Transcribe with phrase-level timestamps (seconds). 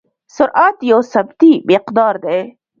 [0.35, 2.39] سرعت یو سمتي مقدار دی.